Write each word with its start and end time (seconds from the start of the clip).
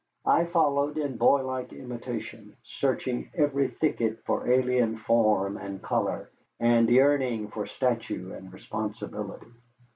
I 0.25 0.45
followed 0.45 0.97
in 0.97 1.19
boylike 1.19 1.71
imitation, 1.73 2.57
searching 2.63 3.29
every 3.35 3.67
thicket 3.67 4.17
for 4.25 4.49
alien 4.49 4.97
form 4.97 5.57
and 5.57 5.79
color, 5.79 6.31
and 6.59 6.89
yearning 6.89 7.49
for 7.49 7.67
stature 7.67 8.33
and 8.33 8.51
responsibility. 8.51 9.51